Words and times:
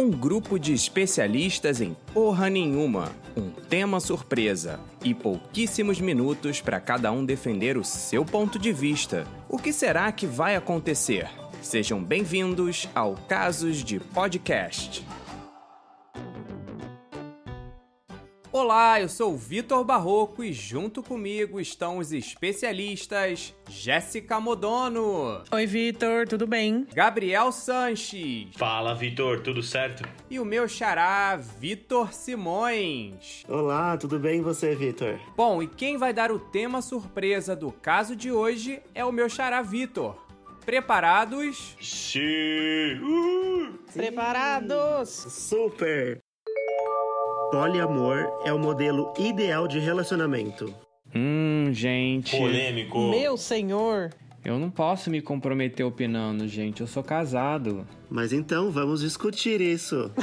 Um 0.00 0.10
grupo 0.10 0.58
de 0.58 0.72
especialistas 0.72 1.78
em 1.78 1.94
porra 2.14 2.48
nenhuma, 2.48 3.12
um 3.36 3.50
tema 3.50 4.00
surpresa 4.00 4.80
e 5.04 5.12
pouquíssimos 5.12 6.00
minutos 6.00 6.58
para 6.58 6.80
cada 6.80 7.12
um 7.12 7.22
defender 7.22 7.76
o 7.76 7.84
seu 7.84 8.24
ponto 8.24 8.58
de 8.58 8.72
vista. 8.72 9.26
O 9.46 9.58
que 9.58 9.74
será 9.74 10.10
que 10.10 10.26
vai 10.26 10.56
acontecer? 10.56 11.28
Sejam 11.60 12.02
bem-vindos 12.02 12.88
ao 12.94 13.14
Casos 13.28 13.84
de 13.84 14.00
Podcast. 14.00 15.06
Olá, 18.70 19.00
eu 19.00 19.08
sou 19.08 19.32
o 19.32 19.36
Vitor 19.36 19.82
Barroco 19.82 20.44
e 20.44 20.52
junto 20.52 21.02
comigo 21.02 21.58
estão 21.58 21.98
os 21.98 22.12
especialistas 22.12 23.52
Jéssica 23.68 24.38
Modono. 24.38 25.42
Oi, 25.50 25.66
Vitor, 25.66 26.28
tudo 26.28 26.46
bem? 26.46 26.86
Gabriel 26.94 27.50
Sanches. 27.50 28.54
Fala, 28.56 28.94
Vitor, 28.94 29.40
tudo 29.40 29.60
certo? 29.60 30.08
E 30.30 30.38
o 30.38 30.44
meu 30.44 30.68
xará, 30.68 31.34
Vitor 31.34 32.12
Simões. 32.12 33.44
Olá, 33.48 33.96
tudo 33.96 34.20
bem 34.20 34.38
e 34.38 34.42
você, 34.42 34.76
Vitor? 34.76 35.18
Bom, 35.36 35.60
e 35.60 35.66
quem 35.66 35.96
vai 35.96 36.12
dar 36.12 36.30
o 36.30 36.38
tema 36.38 36.80
surpresa 36.80 37.56
do 37.56 37.72
caso 37.72 38.14
de 38.14 38.30
hoje 38.30 38.80
é 38.94 39.04
o 39.04 39.10
meu 39.10 39.28
xará 39.28 39.62
Vitor. 39.62 40.16
Preparados? 40.64 41.74
Sim! 41.80 43.00
Uh! 43.02 43.78
Preparados! 43.92 45.08
Super! 45.08 46.20
Poliamor 47.50 48.30
é 48.44 48.52
o 48.52 48.58
modelo 48.58 49.12
ideal 49.18 49.66
de 49.66 49.80
relacionamento. 49.80 50.72
Hum, 51.12 51.70
gente. 51.72 52.36
Polêmico. 52.36 53.10
Meu 53.10 53.36
senhor! 53.36 54.10
Eu 54.44 54.56
não 54.56 54.70
posso 54.70 55.10
me 55.10 55.20
comprometer 55.20 55.84
opinando, 55.84 56.46
gente. 56.46 56.80
Eu 56.80 56.86
sou 56.86 57.02
casado. 57.02 57.84
Mas 58.10 58.32
então 58.32 58.70
vamos 58.70 59.00
discutir 59.00 59.60
isso. 59.60 60.10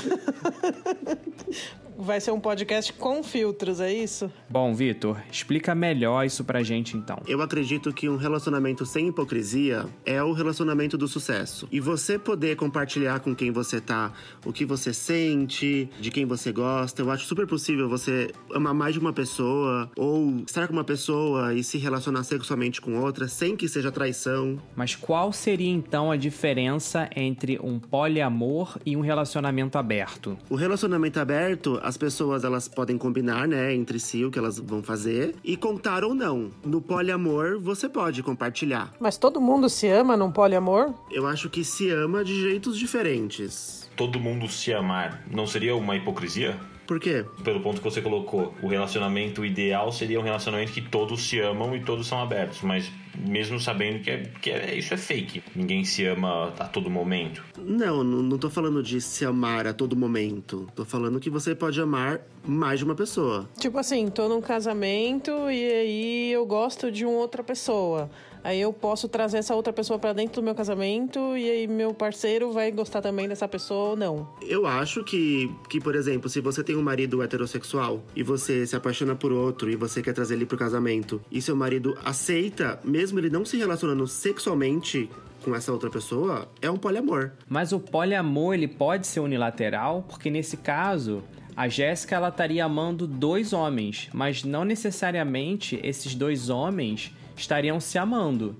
Vai 2.00 2.22
ser 2.22 2.30
um 2.30 2.40
podcast 2.40 2.94
com 2.94 3.24
filtros, 3.24 3.82
é 3.82 3.92
isso? 3.92 4.32
Bom, 4.48 4.72
Vitor, 4.76 5.20
explica 5.32 5.74
melhor 5.74 6.24
isso 6.28 6.44
pra 6.44 6.62
gente 6.62 6.96
então. 6.96 7.18
Eu 7.28 7.42
acredito 7.42 7.92
que 7.92 8.08
um 8.08 8.18
relacionamento 8.18 8.86
sem 8.86 9.08
hipocrisia 9.08 9.84
é 10.06 10.22
o 10.22 10.32
relacionamento 10.32 10.96
do 10.96 11.08
sucesso. 11.08 11.68
E 11.72 11.80
você 11.80 12.20
poder 12.20 12.56
compartilhar 12.56 13.20
com 13.20 13.36
quem 13.36 13.52
você 13.52 13.82
tá 13.82 14.14
o 14.46 14.54
que 14.54 14.64
você 14.64 14.94
sente, 14.94 15.90
de 16.00 16.12
quem 16.12 16.24
você 16.24 16.52
gosta, 16.52 17.02
eu 17.02 17.10
acho 17.10 17.26
super 17.26 17.48
possível 17.48 17.90
você 17.90 18.32
amar 18.54 18.76
mais 18.76 18.94
de 18.94 19.00
uma 19.00 19.12
pessoa 19.12 19.90
ou 19.98 20.44
estar 20.46 20.68
com 20.68 20.74
uma 20.74 20.84
pessoa 20.84 21.56
e 21.56 21.64
se 21.64 21.80
relacionar 21.80 22.24
sexualmente 22.24 22.80
com 22.80 23.00
outra 23.00 23.28
sem 23.28 23.56
que 23.56 23.68
seja 23.68 23.92
traição. 23.92 24.62
Mas 24.76 24.96
qual 24.96 25.34
seria 25.34 25.72
então 25.72 26.12
a 26.12 26.16
diferença 26.16 27.10
entre 27.16 27.58
um 27.60 27.77
poliamor 27.80 28.78
e 28.86 28.96
um 28.96 29.02
relacionamento 29.02 29.78
aberto? 29.78 30.38
O 30.50 30.56
relacionamento 30.56 31.20
aberto, 31.20 31.80
as 31.84 31.98
pessoas 31.98 32.44
elas 32.44 32.68
podem 32.68 32.98
combinar, 32.98 33.48
né, 33.48 33.74
entre 33.74 34.00
si 34.00 34.24
o 34.26 34.32
que 34.32 34.40
elas 34.40 34.60
vão 34.60 34.84
fazer 34.84 35.36
e 35.44 35.56
contar 35.56 36.04
ou 36.04 36.14
não. 36.14 36.50
No 36.66 36.82
poliamor, 36.82 37.60
você 37.60 37.88
pode 37.90 38.22
compartilhar. 38.24 38.94
Mas 39.00 39.18
todo 39.18 39.42
mundo 39.42 39.70
se 39.70 39.88
ama 39.88 40.18
num 40.18 40.32
poliamor? 40.32 40.94
Eu 41.12 41.28
acho 41.28 41.50
que 41.50 41.64
se 41.64 41.90
ama 41.90 42.24
de 42.24 42.40
jeitos 42.42 42.78
diferentes. 42.78 43.87
Todo 43.98 44.20
mundo 44.20 44.48
se 44.48 44.72
amar 44.72 45.24
não 45.30 45.46
seria 45.46 45.76
uma 45.76 45.96
hipocrisia? 45.96 46.56
Por 46.88 47.02
quê? 47.02 47.26
Pelo 47.44 47.60
ponto 47.60 47.82
que 47.82 47.84
você 47.84 48.02
colocou, 48.02 48.54
o 48.62 48.68
relacionamento 48.68 49.44
ideal 49.44 49.92
seria 49.92 50.18
um 50.18 50.24
relacionamento 50.24 50.72
que 50.72 50.82
todos 50.82 51.28
se 51.28 51.38
amam 51.38 51.76
e 51.76 51.82
todos 51.84 52.08
são 52.08 52.22
abertos, 52.22 52.62
mas 52.62 52.90
mesmo 53.18 53.60
sabendo 53.60 54.02
que, 54.02 54.10
é, 54.10 54.24
que 54.42 54.50
é, 54.52 54.76
isso 54.76 54.94
é 54.94 54.98
fake. 54.98 55.44
Ninguém 55.54 55.84
se 55.84 56.06
ama 56.06 56.54
a 56.58 56.66
todo 56.66 56.90
momento. 56.90 57.44
Não, 57.58 58.06
não, 58.06 58.24
não 58.24 58.38
tô 58.38 58.50
falando 58.50 58.82
de 58.82 59.02
se 59.02 59.26
amar 59.26 59.68
a 59.68 59.74
todo 59.74 59.98
momento. 59.98 60.66
Tô 60.74 60.86
falando 60.86 61.20
que 61.20 61.30
você 61.30 61.54
pode 61.54 61.82
amar 61.82 62.22
mais 62.46 62.80
de 62.80 62.86
uma 62.86 62.96
pessoa. 62.96 63.50
Tipo 63.60 63.78
assim, 63.80 64.08
tô 64.08 64.30
num 64.30 64.40
casamento 64.40 65.32
e 65.52 65.70
aí 65.70 66.32
eu 66.32 66.46
gosto 66.46 66.90
de 66.90 67.06
uma 67.06 67.18
outra 67.18 67.44
pessoa. 67.44 68.10
Aí 68.48 68.62
eu 68.62 68.72
posso 68.72 69.10
trazer 69.10 69.40
essa 69.40 69.54
outra 69.54 69.74
pessoa 69.74 70.00
pra 70.00 70.14
dentro 70.14 70.42
do 70.42 70.46
meu 70.46 70.56
casamento 70.56 71.36
e 71.36 71.52
aí 71.52 71.68
meu 71.68 71.94
parceiro 71.94 72.54
vai 72.54 72.72
gostar 72.72 73.02
também 73.02 73.28
dessa 73.28 73.46
pessoa 73.46 73.90
ou 73.90 73.98
não. 73.98 74.26
Eu 74.42 74.66
acho 74.66 75.04
que, 75.04 75.54
que, 75.70 75.82
por 75.82 75.96
exemplo, 75.96 76.30
se 76.30 76.40
você 76.40 76.64
tem 76.64 76.74
um 76.78 76.82
marido 76.82 77.22
heterossexual 77.22 78.02
e 78.16 78.24
você 78.24 78.66
se 78.66 78.74
apaixona 78.74 79.18
por 79.18 79.34
outro 79.34 79.70
e 79.70 79.76
você 79.76 80.02
quer 80.02 80.14
trazer 80.14 80.36
ele 80.36 80.46
pro 80.46 80.58
casamento 80.58 81.22
e 81.30 81.42
seu 81.42 81.58
marido 81.58 81.98
aceita, 82.06 82.80
mesmo 82.86 83.20
ele 83.20 83.30
não 83.30 83.44
se 83.44 83.58
relacionando 83.58 84.08
sexualmente 84.08 85.10
com 85.44 85.54
essa 85.54 85.74
outra 85.74 85.90
pessoa, 85.90 86.48
é 86.62 86.72
um 86.72 86.78
poliamor. 86.78 87.32
Mas 87.50 87.74
o 87.74 87.82
poliamor 87.82 88.54
ele 88.54 88.70
pode 88.70 89.08
ser 89.08 89.20
unilateral, 89.20 90.06
porque 90.08 90.30
nesse 90.30 90.56
caso 90.56 91.22
a 91.54 91.68
Jéssica 91.68 92.16
ela 92.16 92.30
estaria 92.30 92.64
amando 92.64 93.06
dois 93.06 93.52
homens, 93.52 94.08
mas 94.14 94.46
não 94.46 94.64
necessariamente 94.64 95.78
esses 95.84 96.16
dois 96.16 96.50
homens 96.50 97.12
estariam 97.38 97.80
se 97.80 97.98
amando. 97.98 98.56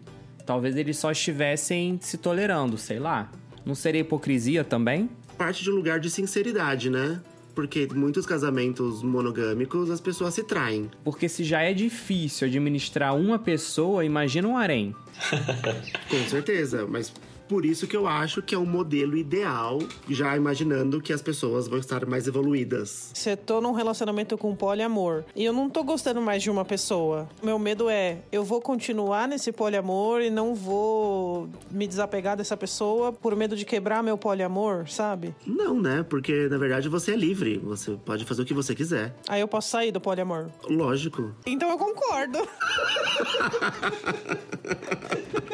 Talvez 0.46 0.78
eles 0.78 0.98
só 0.98 1.12
estivessem 1.12 2.00
se 2.02 2.18
tolerando, 2.18 2.78
sei 2.78 3.00
lá. 3.00 3.30
Não 3.66 3.76
seria 3.76 4.02
hipocrisia 4.02 4.64
também? 4.64 5.10
Parte 5.38 5.64
de 5.64 5.70
um 5.70 5.76
lugar 5.76 6.00
de 6.00 6.10
sinceridade, 6.10 6.90
né? 6.90 7.20
Porque 7.54 7.88
muitos 7.94 8.26
casamentos 8.26 9.04
monogâmicos 9.04 9.90
as 9.90 10.00
pessoas 10.00 10.34
se 10.34 10.44
traem. 10.44 10.90
Porque 11.04 11.28
se 11.28 11.44
já 11.44 11.62
é 11.64 11.74
difícil 11.74 12.48
administrar 12.48 13.16
uma 13.16 13.38
pessoa, 13.38 14.06
imagina 14.06 14.48
um 14.48 14.56
harém. 14.56 14.96
Com 16.10 16.30
certeza, 16.30 16.88
mas 16.88 17.12
por 17.48 17.66
isso 17.66 17.88
que 17.88 17.96
eu 17.96 18.08
acho 18.08 18.42
que 18.42 18.54
é 18.54 18.58
um 18.58 18.66
modelo 18.66 19.18
ideal, 19.18 19.80
já 20.10 20.36
imaginando 20.36 21.02
que 21.02 21.14
as 21.14 21.22
pessoas 21.22 21.68
vão 21.68 21.80
estar 21.80 22.06
mais 22.06 22.28
evoluídas. 22.28 23.12
Se 23.14 23.32
eu 23.32 23.38
tô 23.38 23.62
num 23.62 23.72
relacionamento 23.72 24.38
com 24.38 24.56
poliamor 24.56 25.24
e 25.36 25.46
eu 25.46 25.54
não 25.54 25.70
tô 25.70 25.84
gostando 25.84 26.22
mais 26.22 26.44
de 26.44 26.50
uma 26.50 26.66
pessoa, 26.66 27.28
meu 27.42 27.58
medo 27.58 27.90
é 27.90 28.20
eu 28.32 28.44
vou 28.44 28.62
continuar 28.62 29.28
nesse 29.28 29.52
poliamor 29.52 30.22
e 30.22 30.30
não 30.30 30.54
vou 30.54 31.50
me 31.72 31.88
desapegar 31.88 32.36
dessa 32.36 32.58
pessoa 32.58 33.14
por 33.14 33.36
medo 33.36 33.56
de 33.56 33.66
quebrar 33.66 34.04
meu 34.04 34.18
poliamor, 34.18 34.90
sabe? 34.90 35.34
Não, 35.46 35.80
né? 35.80 36.06
Porque 36.08 36.48
na 36.50 36.58
verdade 36.58 36.90
você 36.90 37.14
é 37.14 37.16
livre, 37.16 37.58
você 37.58 37.98
pode 38.06 38.26
fazer 38.26 38.42
o 38.42 38.46
que 38.46 38.54
você 38.54 38.76
quiser. 38.76 39.16
Aí 39.28 39.42
eu 39.42 39.48
posso 39.48 39.70
sair 39.70 39.92
do 39.92 40.02
poliamor. 40.02 40.48
Lógico. 40.70 41.32
Então 41.46 41.70
eu 41.70 41.78
concordo. 41.78 42.40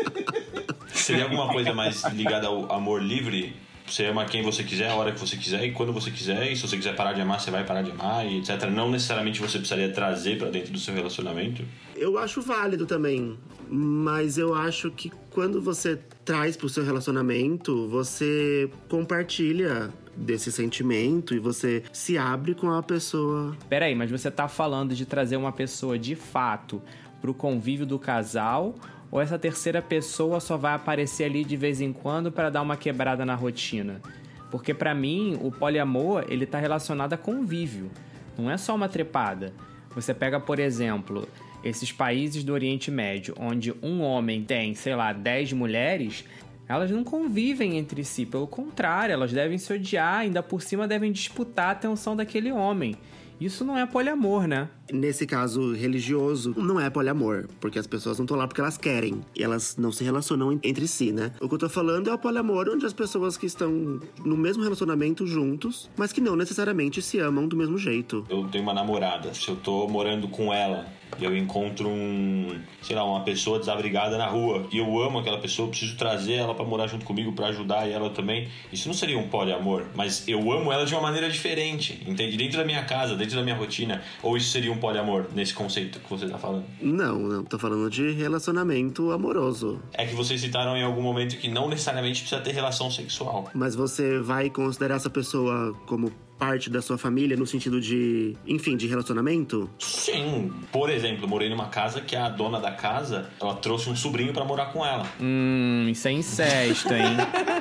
Seria 1.04 1.26
alguma 1.26 1.50
coisa 1.50 1.74
mais 1.74 2.02
ligada 2.14 2.48
ao 2.48 2.72
amor 2.72 3.04
livre? 3.04 3.54
Você 3.86 4.06
ama 4.06 4.24
quem 4.24 4.42
você 4.42 4.64
quiser, 4.64 4.90
a 4.90 4.96
hora 4.96 5.12
que 5.12 5.20
você 5.20 5.36
quiser 5.36 5.66
e 5.66 5.72
quando 5.74 5.92
você 5.92 6.10
quiser. 6.10 6.50
E 6.50 6.56
se 6.56 6.62
você 6.62 6.78
quiser 6.78 6.96
parar 6.96 7.12
de 7.12 7.20
amar, 7.20 7.42
você 7.42 7.52
vai 7.52 7.66
parar 7.66 7.82
de 7.82 7.92
amar 7.92 8.26
e 8.26 8.38
etc. 8.38 8.70
Não 8.70 8.90
necessariamente 8.90 9.42
você 9.42 9.58
precisaria 9.58 9.92
trazer 9.92 10.38
para 10.38 10.50
dentro 10.50 10.72
do 10.72 10.80
seu 10.80 10.94
relacionamento. 10.94 11.62
Eu 11.94 12.18
acho 12.18 12.42
válido 12.42 12.86
também, 12.86 13.38
mas 13.70 14.38
eu 14.38 14.56
acho 14.56 14.90
que 14.92 15.12
quando 15.30 15.62
você 15.62 16.00
traz 16.24 16.56
pro 16.56 16.70
seu 16.70 16.86
relacionamento, 16.86 17.90
você 17.90 18.70
compartilha 18.88 19.92
desse 20.16 20.54
sentimento 20.54 21.36
e 21.36 21.40
você 21.40 21.84
se 21.92 22.18
abre 22.18 22.56
com 22.56 22.72
a 22.72 22.82
pessoa. 22.82 23.58
Peraí, 23.68 23.94
mas 23.94 24.10
você 24.10 24.32
tá 24.32 24.48
falando 24.48 24.96
de 24.96 25.06
trazer 25.06 25.36
uma 25.36 25.52
pessoa 25.52 26.00
de 26.00 26.16
fato 26.16 26.82
pro 27.20 27.34
convívio 27.34 27.86
do 27.86 28.00
casal 28.00 28.76
ou 29.14 29.22
essa 29.22 29.38
terceira 29.38 29.80
pessoa 29.80 30.40
só 30.40 30.58
vai 30.58 30.74
aparecer 30.74 31.26
ali 31.26 31.44
de 31.44 31.56
vez 31.56 31.80
em 31.80 31.94
quando 31.94 32.32
para 32.32 32.50
dar 32.50 32.64
uma 32.64 32.76
quebrada 32.76 33.24
na 33.24 33.36
rotina? 33.36 34.02
Porque 34.50 34.74
para 34.74 34.96
mim, 34.96 35.38
o 35.40 35.52
poliamor, 35.52 36.26
ele 36.30 36.48
tá 36.48 36.58
relacionado 36.58 37.14
a 37.14 37.18
convívio. 37.18 37.92
Não 38.36 38.50
é 38.50 38.58
só 38.58 38.74
uma 38.74 38.90
trepada. 38.90 39.54
Você 39.94 40.16
pega, 40.16 40.40
por 40.40 40.58
exemplo, 40.58 41.28
esses 41.64 41.92
países 41.92 42.44
do 42.44 42.54
Oriente 42.54 42.90
Médio, 42.90 43.36
onde 43.38 43.72
um 43.84 44.02
homem 44.02 44.44
tem, 44.44 44.74
sei 44.74 44.96
lá, 44.96 45.14
10 45.14 45.54
mulheres, 45.54 46.26
elas 46.68 46.90
não 46.90 47.04
convivem 47.04 47.78
entre 47.78 48.04
si, 48.04 48.26
pelo 48.26 48.48
contrário, 48.48 49.14
elas 49.14 49.32
devem 49.32 49.60
se 49.60 49.72
odiar, 49.72 50.22
ainda 50.22 50.42
por 50.42 50.64
cima 50.64 50.88
devem 50.88 51.12
disputar 51.12 51.68
a 51.68 51.72
atenção 51.74 52.16
daquele 52.16 52.52
homem. 52.52 52.96
Isso 53.40 53.64
não 53.64 53.78
é 53.78 53.86
poliamor, 53.86 54.48
né? 54.48 54.70
Nesse 54.92 55.26
caso 55.26 55.74
religioso, 55.74 56.54
não 56.58 56.80
é 56.80 56.90
poliamor, 56.90 57.46
porque 57.60 57.80
as 57.80 57.88
pessoas 57.88 58.18
não 58.18 58.26
estão 58.26 58.38
lá 58.38 58.48
porque 58.48 58.62
elas 58.62 58.78
querem. 58.78 59.22
E 59.36 59.44
elas 59.44 59.78
não 59.78 59.92
se 59.92 60.04
relacionam 60.04 60.60
entre 60.64 60.88
si, 60.88 61.12
né? 61.12 61.32
O 61.40 61.48
que 61.48 61.56
eu 61.56 61.60
tô 61.60 61.70
falando 61.70 62.10
é 62.10 62.14
o 62.14 62.18
poliamor, 62.18 62.68
onde 62.70 62.86
as 62.86 62.94
pessoas 62.94 63.38
que 63.38 63.46
estão 63.46 64.00
no 64.24 64.38
mesmo 64.38 64.64
relacionamento 64.64 65.26
juntos, 65.26 65.90
mas 65.96 66.12
que 66.12 66.22
não 66.22 66.36
necessariamente 66.36 67.02
se 67.02 67.20
amam 67.20 67.48
do 67.48 67.56
mesmo 67.56 67.78
jeito. 67.78 68.26
Eu 68.30 68.48
tenho 68.50 68.64
uma 68.64 68.74
namorada, 68.74 69.34
se 69.34 69.48
eu 69.48 69.56
tô 69.56 69.88
morando 69.88 70.28
com 70.28 70.54
ela 70.54 70.86
e 71.20 71.24
eu 71.24 71.36
encontro 71.36 71.88
um, 71.88 72.60
sei 72.82 72.96
lá, 72.96 73.04
uma 73.04 73.24
pessoa 73.24 73.60
desabrigada 73.60 74.18
na 74.18 74.28
rua 74.28 74.68
e 74.72 74.78
eu 74.78 75.02
amo 75.02 75.20
aquela 75.20 75.38
pessoa, 75.38 75.70
preciso 75.70 75.96
trazer 75.96 76.34
ela 76.34 76.56
para 76.56 76.66
morar 76.66 76.88
junto 76.88 77.06
comigo 77.06 77.32
para 77.34 77.48
ajudar 77.48 77.90
ela 77.90 78.10
também. 78.10 78.48
Isso 78.72 78.88
não 78.88 78.96
seria 78.96 79.18
um 79.18 79.28
poliamor, 79.28 79.86
mas 79.96 80.28
eu 80.28 80.52
amo 80.52 80.72
ela 80.72 80.86
de 80.86 80.94
uma 80.94 81.02
maneira 81.02 81.30
diferente, 81.30 82.02
entende? 82.08 82.38
Dentro 82.38 82.58
da 82.58 82.66
minha 82.66 82.84
casa, 82.84 83.16
dentro 83.16 83.36
da 83.36 83.44
minha 83.44 83.56
rotina. 83.56 84.02
Ou 84.22 84.38
isso 84.38 84.50
seria 84.50 84.72
um 84.72 84.78
poliamor 84.84 85.28
nesse 85.34 85.54
conceito 85.54 85.98
que 85.98 86.10
você 86.10 86.28
tá 86.28 86.38
falando? 86.38 86.66
Não, 86.82 87.18
não. 87.18 87.44
Tô 87.46 87.58
falando 87.58 87.90
de 87.90 88.12
relacionamento 88.12 89.12
amoroso. 89.14 89.82
É 89.94 90.06
que 90.06 90.14
vocês 90.14 90.42
citaram 90.42 90.76
em 90.76 90.84
algum 90.84 91.02
momento 91.02 91.38
que 91.38 91.48
não 91.48 91.70
necessariamente 91.70 92.20
precisa 92.20 92.42
ter 92.42 92.52
relação 92.52 92.92
sexual. 92.92 93.50
Mas 93.54 93.76
você 93.76 94.20
vai 94.20 94.50
considerar 94.50 94.96
essa 94.96 95.10
pessoa 95.10 95.74
como 95.86 96.12
parte 96.38 96.70
da 96.70 96.82
sua 96.82 96.98
família 96.98 97.38
no 97.38 97.48
sentido 97.48 97.80
de, 97.80 98.36
enfim, 98.46 98.76
de 98.76 98.86
relacionamento? 98.86 99.70
Sim. 99.80 100.52
Por 100.70 100.90
exemplo, 100.90 101.26
morei 101.30 101.48
numa 101.48 101.68
casa 101.68 102.02
que 102.02 102.18
a 102.18 102.28
dona 102.28 102.60
da 102.60 102.72
casa, 102.72 103.30
ela 103.40 103.56
trouxe 103.56 103.90
um 103.90 103.96
sobrinho 103.96 104.34
pra 104.34 104.44
morar 104.44 104.66
com 104.66 104.86
ela. 104.86 105.08
Hum, 105.22 105.88
isso 105.90 106.06
é 106.10 106.12
incesto, 106.12 106.94
hein? 106.94 107.16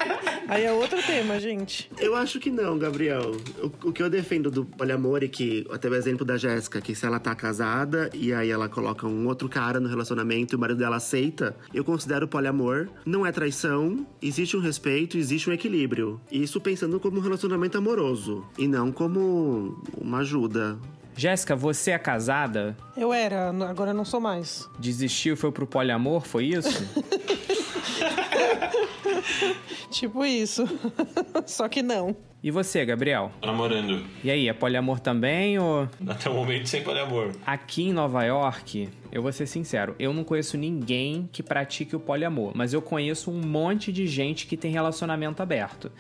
Aí 0.53 0.67
é 0.67 0.73
outro 0.73 1.03
tema, 1.03 1.41
gente. 1.41 1.91
Eu 1.99 2.15
acho 2.15 2.39
que 2.39 2.51
não, 2.51 2.77
Gabriel. 2.77 3.33
O, 3.63 3.89
o 3.89 3.93
que 3.93 4.03
eu 4.03 4.11
defendo 4.11 4.51
do 4.51 4.67
poliamor 4.67 5.25
é 5.25 5.27
que, 5.27 5.67
até 5.73 5.89
o 5.89 5.95
exemplo 5.95 6.27
da 6.27 6.37
Jéssica, 6.37 6.79
que 6.79 6.95
se 6.95 7.07
ela 7.07 7.19
tá 7.19 7.35
casada 7.35 8.11
e 8.13 8.35
aí 8.35 8.51
ela 8.51 8.69
coloca 8.69 9.07
um 9.07 9.27
outro 9.27 9.49
cara 9.49 9.81
no 9.81 9.89
relacionamento 9.89 10.55
e 10.55 10.57
o 10.57 10.59
marido 10.59 10.77
dela 10.77 10.97
aceita, 10.97 11.57
eu 11.73 11.83
considero 11.83 12.29
poliamor. 12.29 12.87
Não 13.07 13.25
é 13.25 13.33
traição, 13.33 14.07
existe 14.21 14.55
um 14.55 14.61
respeito, 14.61 15.17
existe 15.17 15.49
um 15.49 15.55
equilíbrio. 15.55 16.21
Isso 16.31 16.61
pensando 16.61 17.01
como 17.01 17.17
um 17.17 17.23
relacionamento 17.23 17.79
amoroso 17.79 18.45
e 18.59 18.69
não 18.69 18.93
como 18.93 19.83
uma 19.97 20.19
ajuda. 20.19 20.79
Jéssica, 21.17 21.57
você 21.57 21.93
é 21.93 21.99
casada? 21.99 22.77
Eu 22.95 23.11
era, 23.11 23.49
agora 23.49 23.93
eu 23.93 23.95
não 23.95 24.05
sou 24.05 24.21
mais. 24.21 24.69
Desistiu 24.79 25.35
foi 25.35 25.51
pro 25.51 25.67
poliamor, 25.67 26.27
foi 26.27 26.45
isso? 26.45 26.87
Tipo 29.91 30.25
isso. 30.25 30.65
Só 31.47 31.69
que 31.69 31.83
não. 31.83 32.17
E 32.43 32.51
você, 32.51 32.85
Gabriel? 32.85 33.31
Tô 33.41 33.47
namorando. 33.47 34.05
E 34.25 34.31
aí, 34.31 34.49
é 34.49 34.53
poliamor 34.53 34.99
também 34.99 35.59
ou. 35.61 35.89
Até 36.09 36.29
o 36.29 36.35
momento 36.35 36.69
sem 36.69 36.83
poliamor. 36.83 37.31
Aqui 37.47 37.85
em 37.85 37.93
Nova 37.93 38.25
York, 38.25 38.89
eu 39.13 39.23
vou 39.23 39.33
ser 39.33 39.47
sincero, 39.47 39.95
eu 39.97 40.13
não 40.13 40.25
conheço 40.25 40.59
ninguém 40.59 41.29
que 41.33 41.41
pratique 41.43 41.95
o 41.95 42.01
poliamor, 42.01 42.51
mas 42.55 42.73
eu 42.73 42.83
conheço 42.83 43.31
um 43.31 43.41
monte 43.41 43.93
de 43.93 44.09
gente 44.09 44.47
que 44.47 44.57
tem 44.57 44.73
relacionamento 44.73 45.41
aberto. 45.41 45.93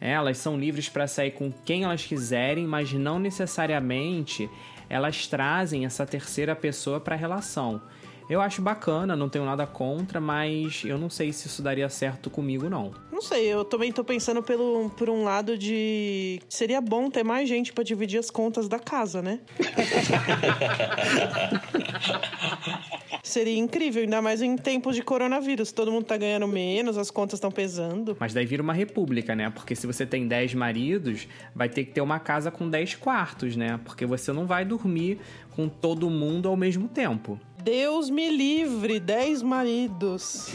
É, 0.00 0.10
Elas 0.10 0.38
são 0.38 0.58
livres 0.58 0.88
para 0.88 1.06
sair 1.06 1.30
com 1.30 1.52
quem 1.64 1.84
elas 1.84 2.04
quiserem, 2.04 2.66
mas 2.66 2.92
não 2.92 3.18
necessariamente 3.20 4.50
elas 4.90 5.26
trazem 5.28 5.84
essa 5.86 6.04
terceira 6.04 6.56
pessoa 6.56 6.98
para 7.00 7.14
a 7.14 7.18
relação. 7.18 7.80
Eu 8.28 8.40
acho 8.40 8.62
bacana, 8.62 9.14
não 9.14 9.28
tenho 9.28 9.44
nada 9.44 9.66
contra, 9.66 10.20
mas 10.20 10.82
eu 10.84 10.96
não 10.96 11.10
sei 11.10 11.32
se 11.32 11.46
isso 11.46 11.60
daria 11.60 11.88
certo 11.90 12.30
comigo, 12.30 12.70
não. 12.70 12.92
Não 13.12 13.20
sei, 13.20 13.46
eu 13.46 13.64
também 13.64 13.92
tô 13.92 14.02
pensando 14.02 14.42
pelo, 14.42 14.88
por 14.90 15.10
um 15.10 15.24
lado 15.24 15.58
de. 15.58 16.40
Seria 16.48 16.80
bom 16.80 17.10
ter 17.10 17.22
mais 17.22 17.48
gente 17.48 17.72
pra 17.72 17.84
dividir 17.84 18.18
as 18.18 18.30
contas 18.30 18.66
da 18.66 18.78
casa, 18.78 19.20
né? 19.20 19.40
Seria 23.22 23.58
incrível, 23.58 24.02
ainda 24.02 24.22
mais 24.22 24.42
em 24.42 24.56
tempos 24.56 24.94
de 24.94 25.02
coronavírus. 25.02 25.72
Todo 25.72 25.90
mundo 25.90 26.04
tá 26.04 26.16
ganhando 26.16 26.46
menos, 26.46 26.96
as 26.96 27.10
contas 27.10 27.38
estão 27.38 27.50
pesando. 27.50 28.16
Mas 28.20 28.32
daí 28.32 28.46
vira 28.46 28.62
uma 28.62 28.72
república, 28.72 29.34
né? 29.34 29.50
Porque 29.50 29.74
se 29.74 29.86
você 29.86 30.06
tem 30.06 30.28
10 30.28 30.54
maridos, 30.54 31.26
vai 31.54 31.68
ter 31.68 31.84
que 31.84 31.92
ter 31.92 32.00
uma 32.00 32.18
casa 32.18 32.50
com 32.50 32.68
10 32.68 32.96
quartos, 32.96 33.56
né? 33.56 33.80
Porque 33.84 34.06
você 34.06 34.32
não 34.32 34.46
vai 34.46 34.64
dormir 34.64 35.18
com 35.56 35.68
todo 35.68 36.08
mundo 36.10 36.48
ao 36.48 36.56
mesmo 36.56 36.86
tempo. 36.86 37.40
Deus 37.64 38.10
me 38.10 38.28
livre, 38.28 39.00
10 39.00 39.40
maridos. 39.40 40.48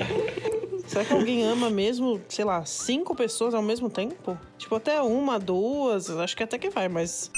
Será 0.88 1.04
que 1.04 1.12
alguém 1.12 1.44
ama 1.44 1.68
mesmo, 1.68 2.22
sei 2.26 2.42
lá, 2.42 2.64
cinco 2.64 3.14
pessoas 3.14 3.52
ao 3.52 3.60
mesmo 3.60 3.90
tempo? 3.90 4.38
Tipo, 4.56 4.76
até 4.76 5.02
uma, 5.02 5.38
duas, 5.38 6.08
acho 6.08 6.34
que 6.34 6.42
até 6.42 6.58
que 6.58 6.70
vai, 6.70 6.88
mas. 6.88 7.30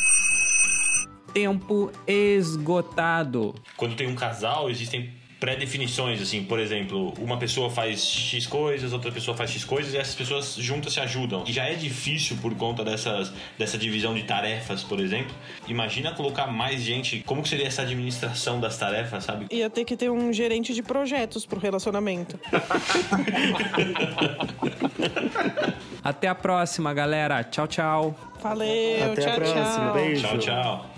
Tempo 1.33 1.91
esgotado. 2.07 3.53
Quando 3.77 3.97
tem 3.97 4.07
um 4.07 4.15
casal, 4.15 4.71
existem 4.71 5.13
pré-definições, 5.45 6.23
assim, 6.23 6.43
por 6.43 6.59
exemplo, 6.59 7.13
uma 7.19 7.37
pessoa 7.37 7.69
faz 7.69 8.03
X 8.03 8.47
coisas, 8.47 8.95
outra 8.95 9.13
pessoa 9.13 9.37
faz 9.37 9.51
X 9.51 9.63
coisas 9.63 9.93
e 9.93 9.99
essas 9.99 10.15
pessoas 10.15 10.55
juntas 10.55 10.95
se 10.95 11.01
ajudam. 11.01 11.45
E 11.47 11.53
já 11.53 11.67
é 11.67 11.75
difícil 11.75 12.39
por 12.41 12.55
conta 12.55 12.83
dessas, 12.83 13.31
dessa 13.59 13.77
divisão 13.77 14.15
de 14.15 14.23
tarefas, 14.23 14.83
por 14.83 14.99
exemplo. 14.99 15.35
Imagina 15.69 16.13
colocar 16.13 16.47
mais 16.47 16.81
gente, 16.81 17.23
como 17.27 17.43
que 17.43 17.51
seria 17.51 17.67
essa 17.67 17.83
administração 17.83 18.59
das 18.59 18.79
tarefas, 18.79 19.25
sabe? 19.25 19.45
Ia 19.51 19.69
ter 19.69 19.85
que 19.85 19.99
ter 19.99 20.11
um 20.11 20.33
gerente 20.33 20.73
de 20.73 20.83
projetos 20.83 21.45
pro 21.45 21.61
relacionamento. 21.61 22.41
Até 26.03 26.27
a 26.27 26.35
próxima, 26.35 26.95
galera. 26.95 27.45
Tchau, 27.45 27.67
tchau. 27.67 28.15
Valeu, 28.43 29.13
Até 29.13 29.21
tchau, 29.21 29.33
a 29.33 29.35
próxima. 29.35 29.65
tchau. 29.65 29.93
Beijo. 29.93 30.27
Tchau, 30.27 30.39
tchau. 30.39 30.94